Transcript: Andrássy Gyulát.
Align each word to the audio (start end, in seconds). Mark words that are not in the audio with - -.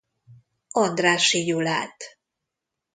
Andrássy 0.71 1.43
Gyulát. 1.43 1.95